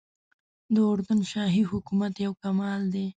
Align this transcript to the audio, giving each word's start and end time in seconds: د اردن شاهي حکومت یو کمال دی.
د 0.73 0.75
اردن 0.91 1.19
شاهي 1.31 1.63
حکومت 1.71 2.13
یو 2.25 2.33
کمال 2.43 2.81
دی. 2.93 3.05